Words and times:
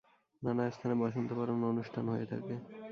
নানা 0.41 0.63
স্থানে 0.69 0.95
বসন্ত 1.01 1.29
বরণ 1.33 1.59
অনুষ্ঠান 1.71 2.05
হয়ে 2.09 2.25
থাকে। 2.25 2.55